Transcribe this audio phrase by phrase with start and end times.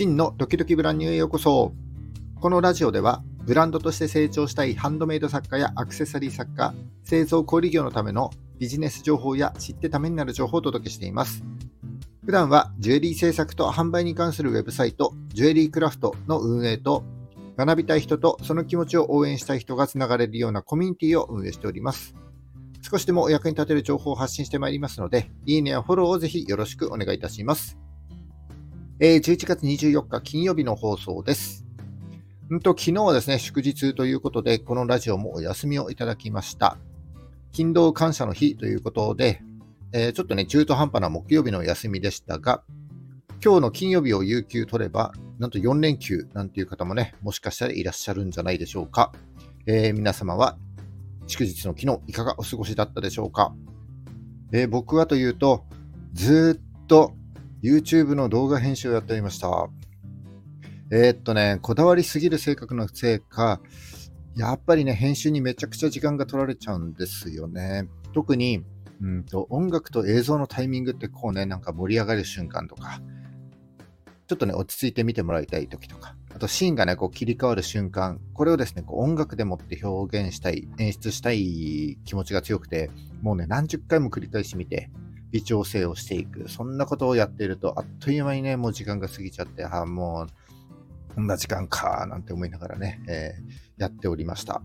[0.00, 1.74] 真のドキドキブランニューへようこそ。
[2.40, 6.72] このラジオでは、ブランドとして成長したいハンドメイド作家やアクセサリー作家、
[7.04, 11.44] 製造小売業のためのビジネス情報や知ってためになる情報をお届けしています。
[12.24, 17.04] 普段はジュエリー制作と販売に関するウェブサイト、ジュエリークラフトの運営と、
[17.58, 22.14] 学びたい人とその気持ちを応援したい人がつながれるようなコミュニティを運営しております。
[22.90, 27.76] 少しでもお役に立てる情報を発信してまいりますので、いいねやフォローをぜひよろしくお願いいたします。
[29.02, 31.64] えー、11月24日金曜日の放送です。
[32.52, 36.76] んと、昨日はですね、祝日ということで、このラジオもお休みをいただきました。
[37.50, 39.40] 勤労感謝の日ということで、
[39.94, 42.62] えー、ちょっとね、中途半端な木曜日の休みでしたが、
[43.42, 49.14] 今日の金曜日を有給取れば、なんと4連休なんていう方もね、もしかしたらいらっしゃるんじゃないでしょうか。
[49.64, 50.58] えー、皆様は
[51.26, 53.54] 祝日の昨日いかがお過ごしだったでしょうか。
[54.52, 55.64] えー、僕はというと、
[56.12, 57.14] ずっと
[57.62, 59.68] YouTube の動画編集をやっておりました。
[60.90, 63.60] えー、っとね、こだわりすぎる性格のせいか、
[64.34, 67.88] やっぱりね、編集にめちゃくちゃ時間が取られちゃうんですよね。
[68.12, 68.64] 特に、
[69.02, 73.00] うんと音楽と映像のタイミングってこうね、なんか盛り上がる瞬間とか、
[74.26, 82.90] ちょっとね、落ち着いて見てもらいたい時とか、あとシーンがね、こう切り替わる瞬間、これをですね、こう音楽でもって表現したい、演出したい気持ちが強くて、
[83.22, 84.90] もうね、何十回も繰り返し見て、
[85.32, 86.48] 微調整をしていく。
[86.48, 94.62] そんなことをやっていると、あっという間にね、もう時間が過ぎちゃって、あもう、こんな時間か、なんて思いながらね、えー、やっておりました。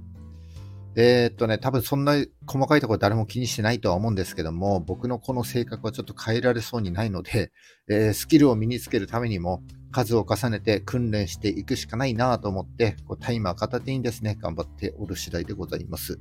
[0.98, 2.14] えー、っとね、多分そんな
[2.48, 7.52] 細かいところ誰も気にしてないとは思うんですけども、僕のこの性格はちょっと変えられそうにないので、
[7.90, 16.18] えー、スキルを身につけるためにも数を重ねて訓練していくしかないなと思って、こうタイマー片手にですね、頑張っておる次第でございます。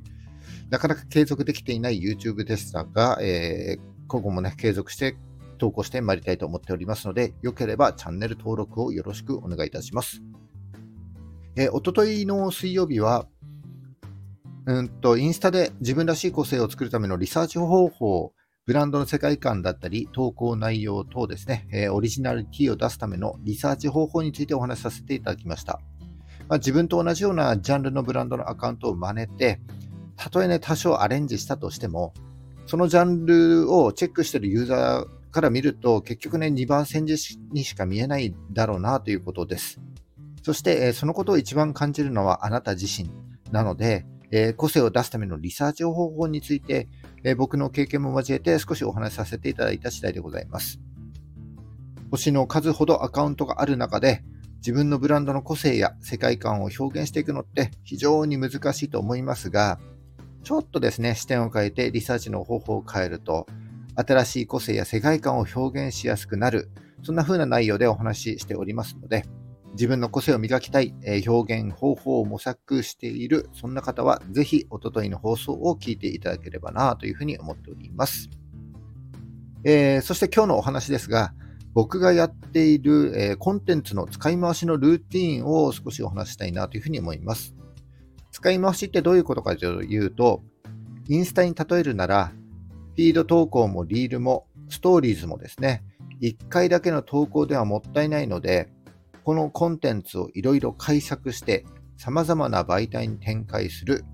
[0.71, 5.17] なかなか継続できていない YouTube でしたが、えー、今後もね、継続して
[5.59, 10.23] 投稿してまいりたいと思っておりますので、よければチャンネル登録をよろしくお願いいたします。
[11.57, 13.27] え、おとといの水曜日は、
[14.67, 18.33] うんと、インスタで自分らしい個性を作るためのリサーチ方法、
[18.67, 25.81] ブランドの世界観だったり、投稿内容等ですね、えー、オリジナリティを出すためのリサーチ方法についてお話しさせていただきました。
[26.49, 29.61] まあ、自分と同じようなジャンルのブランドのアカウントを真似て、
[30.17, 32.15] たとえね、多少アレンジしたとしても、
[32.67, 37.17] そのジャンルをチェックしてるユーザーから見ると、結局ね、2番線に
[37.65, 39.81] しか見えないだろうなということです。
[40.43, 43.11] そして、そのことを一番感じるのはあなた自身
[43.51, 46.89] なので、え、個性を出すためのリサーチ方法について、
[47.23, 50.81] え、僕の経験も交えて少しお話しさせていただいた次第でございます。
[52.11, 54.23] 星の数ほどアカウントがある中で、
[54.57, 59.79] 自分のブランドの個性や世界観を表現していくのって非常に難しいと思いますが、
[60.45, 63.47] ちょっとですね、視点を変えてリサーチの方法を変えると、
[63.97, 66.71] 新しい個性や世界観を表現しやすくなる、
[67.03, 69.25] そんな風な内容でお話ししておりますので、
[69.73, 78.29] 自分の個性を磨きたい、え表現方法を模索している、そんな方は、ぜひ、おとといの放送を聞いていただければなというふうに思っております。
[79.65, 81.33] えー、そして今日のお話ですが、
[81.73, 87.57] 僕がやっている、えー、コンテンツの使い回しのルーティンを少しお話したいなというふうに思います。
[88.35, 90.43] 使い回しってどういうことかというと、
[91.09, 92.33] インスタに例えるなら、
[92.97, 95.85] フィード投稿もリールもストーリーズもですね、
[96.21, 98.73] 1回だけの投稿ではもったいないので、
[99.23, 101.65] このコンテンツをいろいろ解釈して
[101.97, 104.05] 様々な媒体に展開する、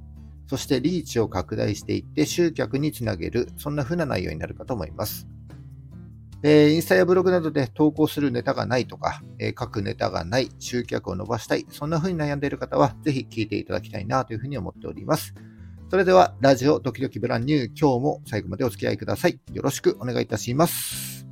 [0.47, 5.27] そしてリーチを拡大していって集客につなげる、そんな風な内容になるかと思います。
[6.43, 15.35] えー、インスタやブログなどで投稿するネタがないとか、えー、書くネタがない、集客を伸ばしたい、そんな風に悩んでいる方は、ぜひ聞いていただきたいなというふうに思っております。
[15.91, 19.39] それでは、ラジオドキドキブランニュー、今日も最後までお付き合いください。
[19.53, 21.27] よろしくお願いいたします。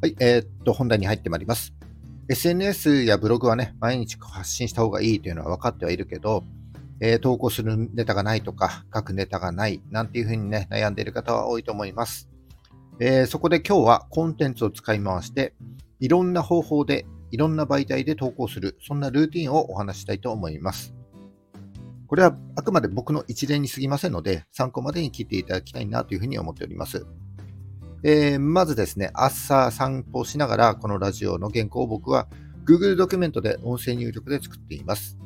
[0.00, 1.74] はい、えー、っと、本題に入ってまいります。
[2.30, 6.44] SNS やブログはね、毎日発信した方がいいというのは分かってはいるけど、
[7.00, 12.28] えー、投稿するネタがないとか、書くネタがない、なんていうふうにね、悩んでいる方は多いと思います。
[13.00, 15.54] えー、そこで今日はコンテンツを使い回して、
[16.00, 20.94] いろんな方法で、いろんな媒体で投稿する、そんなルーティンをお話したいと思います。
[22.08, 27.06] これはあくまで僕の一例に過ぎませんので、参考までに聞いていただきたいなというふうに思っております。
[28.02, 32.28] えー、まずですね、朝散歩しながら、このラジオの原稿を僕は
[32.64, 35.18] Google ドキュメントで音声入力で作っています。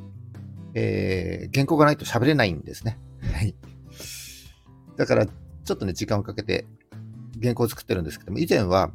[0.75, 2.99] えー、原稿がないと喋れないんですね。
[3.33, 3.55] はい。
[4.97, 6.67] だから、ちょっとね、時間をかけて
[7.41, 8.93] 原稿を作ってるんですけども、以前は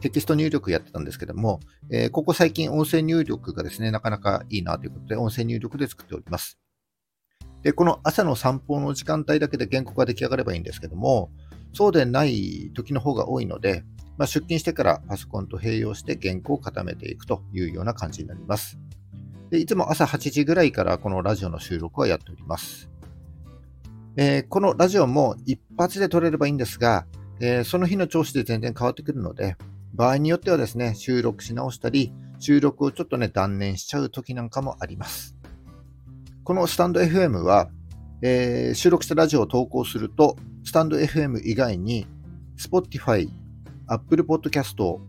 [0.00, 1.60] テキスト入力やってたんですけども、
[1.90, 6.58] えー、ここ最近音声入力がですね、なかなかいいなということで、音声入力で作っております。
[7.62, 11.30] で、この朝の散歩の時間帯だけで原稿が出来上がればいいんですけども、
[11.72, 13.84] そうでない時の方が多いので、
[14.16, 18.78] まあ、出勤してからパソコンと併用して原稿を固めていくというような感じになります。
[19.50, 22.88] でいつも朝8時ぐらいからこのラジオの収録はやっております。
[24.16, 27.06] えー、このラジオも一発で撮れればいいんですが、
[27.40, 29.56] えー、その日の調子で全然変わってくるので、
[29.92, 35.36] 場合によってはですね、収録し直したり、収録をちょっとね、断念しちゃう時なんかもあります。
[36.44, 37.70] このスタンド FM は、
[38.22, 42.06] えー、収録したラジオを投稿すると、スタンド FM 以外に、
[42.56, 43.28] Spotify、
[43.86, 45.00] Apple Podcast、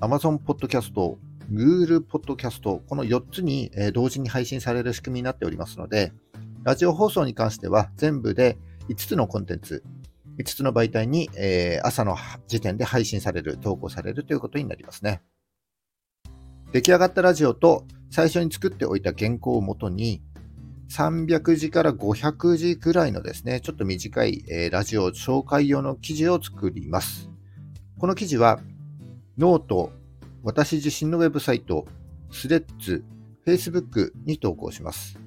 [0.00, 1.16] Amazon Podcast、
[1.50, 6.12] Google Podcast、この4つに、え、同時に配信される仕組みになっておりますので、
[6.64, 8.58] ラジオ放送に関しては全部で
[8.88, 9.84] 5つのコンテンツ、
[10.38, 12.16] 5つの媒体に、え、朝の
[12.48, 15.22] 時点で配信される、投稿されるということになりますね。
[16.72, 20.22] 出来上がったラジオと最初に作っておいた原稿をもとに、
[20.90, 27.30] 300字から500字ぐらいのですね、ちょっと短い、え、ラジオ紹介用の記事を作ります。
[27.98, 28.60] この記事は、
[29.38, 29.92] ノート、
[30.42, 31.86] 私自身のウェブサイト、
[32.30, 33.04] スレッズ、
[33.46, 35.18] Facebook に投稿します。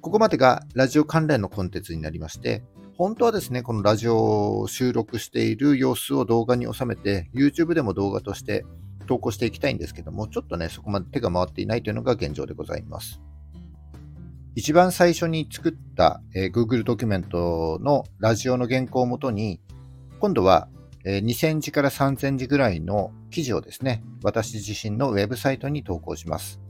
[0.00, 2.62] ここまでがラジオ関連のコンテンツになりまして、
[2.96, 8.64] 本当はですね、このラジオを収録している様子を動画に収めて、YouTube でも動画として
[9.06, 13.20] 投稿していきたいんですけども、ちょっとね、そこまで手が回っていないというのが現状でございます。
[14.54, 19.60] 一番最初に作った、えー、Google ドキュメントのラジオの原稿をもとに、
[20.20, 20.68] 今度は、
[21.04, 26.60] えー、2000字から3000字ぐらいの記事をですね、私自身のウェブサイトに投稿します。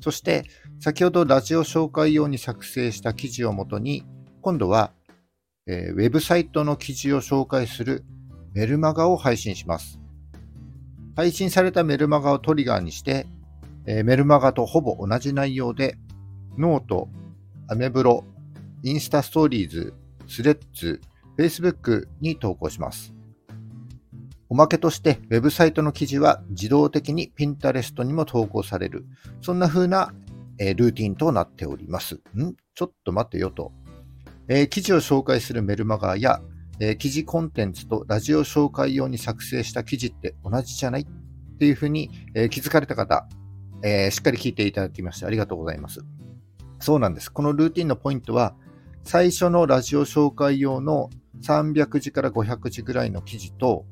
[0.00, 0.44] そして、
[0.80, 4.04] 先ほどラジオ紹介用に作成した記事をもとに、
[4.42, 4.92] 今度は、
[5.68, 8.04] えー、ウェブサイトの記事を紹介する
[8.52, 10.00] メルマガを配信します。
[11.14, 13.28] 配信されたメルマガをトリガーにして、
[13.86, 15.96] えー、メルマガとほぼ同じ内容で
[16.58, 17.08] ノート、
[17.68, 18.24] アメブロ、
[18.82, 19.94] インスタストーリーズ、
[20.26, 21.00] スレッズ、
[21.38, 23.15] Facebook に投稿します。
[24.48, 29.04] おまけとして、ウェブサイトの記事は自動的に Pinterest にも投稿される。
[29.42, 30.14] そんな風な、
[30.58, 32.14] え、ルーティンとなっております。
[32.14, 32.54] ん？
[32.74, 33.72] ちょっと待てよと。
[34.48, 36.40] えー、記事を紹介するメルマガや、
[36.78, 41.02] えー、記事コンテンツとラジオ紹介用に作成した記事って同じじゃない？
[41.02, 43.26] っていう風に、え気づかれた方、
[43.82, 46.00] えしっかり聞いていただきましてありがとうございます。
[46.78, 47.32] そうなんです。
[47.32, 48.54] このルーティンのポイントは、
[49.04, 51.08] 最初のラジオ紹介用の
[51.42, 53.86] 300字から500字ぐらいの記事と、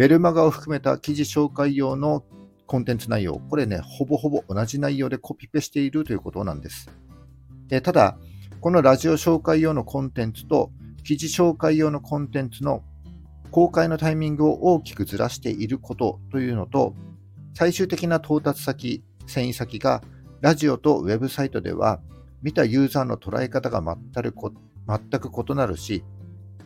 [0.00, 2.24] メルマガを含めた記事紹介用の
[2.66, 6.90] コンテンツ内容、これね、ほぼほぼ同じ内容でコピペしているということなんです。
[7.68, 8.16] でただ、
[8.62, 10.70] このラジオ紹介用のコンテンツと
[11.04, 12.82] 記事紹介用のコンテンツの
[13.50, 16.94] 公開のタイミングを大きくずらしていることというのと、
[17.52, 20.02] 最終的な到達先、遷移先が
[20.40, 22.00] ラジオとウェブサイトでは
[22.40, 24.54] 見たユーザーの捉え方が全く
[24.88, 26.02] 全く異なるし、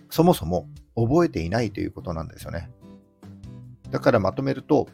[0.09, 2.71] そもそも覚えていないということなんですよね。
[3.95, 4.89] だからまとめると、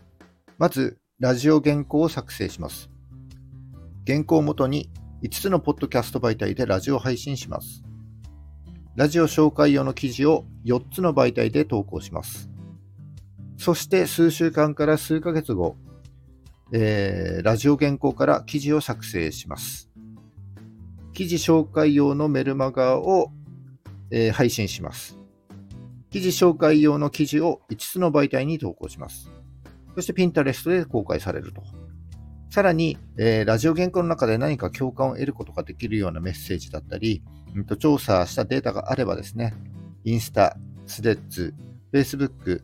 [0.59, 2.91] まず、ラジオ原稿を作成します。
[4.07, 4.91] 原稿をもとに
[5.23, 7.83] 5つのポッドキャスト媒体でラジオ配信します。
[8.97, 12.51] ラジオ紹介用の記事を4つの媒体で投稿します。
[13.57, 15.77] そして数週間から数ヶ月後、
[16.75, 19.89] えー、ラジオ原稿から記事を作成します。
[21.15, 23.33] 記事紹介用のメルマガを、
[24.11, 25.20] えー、配信します。
[26.11, 29.31] 記事紹介用の記事を5つの媒体に投稿します。
[29.95, 31.63] そして Pinterest で公開されると。
[32.51, 37.23] さらに、えー、ラジオ原稿の中で何か共感を得ることができるようなメッセージだったり、
[37.55, 39.55] うん、と調査したデータがあればですね、
[40.05, 41.55] インスタ、スレッズ、
[41.93, 42.63] Facebook、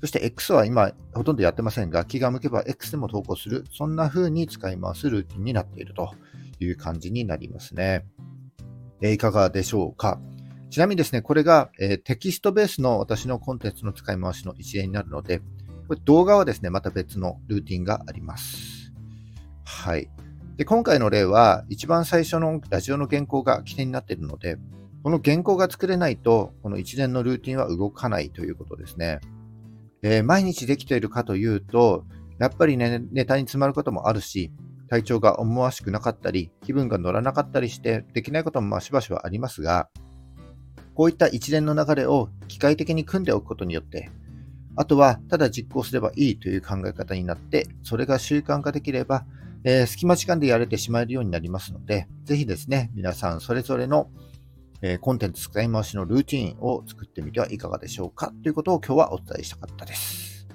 [0.00, 6.12] そして X は今ほとんどやってませんが、気が向けば X でも投稿する、そんな風に使い回すルーティンになっていると
[6.60, 8.04] いう感じになりますね。
[9.00, 10.20] え、いかがでしょうか？
[10.74, 15.38] ちなみにですね、これが、えー、テキストベースの私のコンテンツの使い回しの一例になるので、
[15.86, 18.92] これ動画はですね、また別のルーティンがあります。
[19.64, 20.10] はい。
[20.56, 24.56] で、今回の例は、一番最初のラジオの原稿が起点になっているので、
[25.04, 29.20] この原稿が作れないと、この一連のルーティンは動かないということですね。
[30.02, 32.04] えー、毎日できているかというと、
[32.40, 34.50] やっぱりね、ネタに詰まることもあるし、
[34.88, 39.88] 体調が思わしくなかったり、気分が乗らなかったりして、できないこともまあしばしばありますが、
[40.94, 44.10] こういった一連の流れを機械的に組んでおくことによって、
[44.76, 49.24] あとはただ実行すればいいという考え方になって、それが習慣化できれば、
[49.64, 54.10] えー、隙間時間でやれてしまえるようになりますので、ぜひですね、皆さんそれぞれの
[54.86, 60.46] えコンテンツ使い回しのルーティンを作ってみてはいかがでしょうかということを今日はお伝えしたかったです。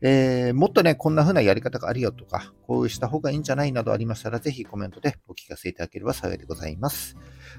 [0.00, 7.16] えー、もっとね、こんな風なやり方があるよとか、こうした方がいいんじゃないなどありましたら、ぜひコメントでお聞かせいただければ幸いでございます。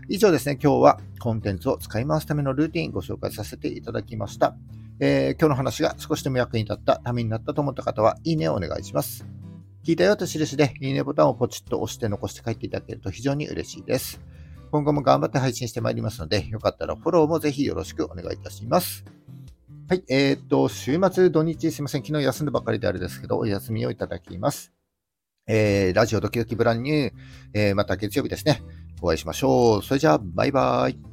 [0.08, 4.56] 以上ですね、今日はコンテンツを使い回すためのルーティンご紹介させていただきました。
[5.00, 9.26] えー、今日の話が少しでも役に立った、ためになったと思った方は、いいねをお願いします。
[9.84, 14.20] 聞いたよと印で、いいねボタンをポチッと押して残して帰っていただけると非常に嬉しいです。
[14.72, 19.06] 今後も頑張って配信してまいりますので、よかったらフォローもぜひよろしくお願いいたします。
[19.88, 24.72] はい、えー、っと、週末、土日、すいません、昨日休んだばかりであれですけど、お休みをいただきます。
[25.48, 27.12] えー、ラジオドキドキブランニュー、
[27.56, 28.62] えー、また月曜日ですね、
[29.02, 29.84] お会いしましょう。
[29.84, 31.09] それじゃあ、バイバイ。